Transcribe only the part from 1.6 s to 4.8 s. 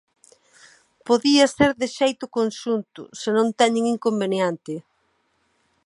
de xeito conxunto, se non teñen inconveniente.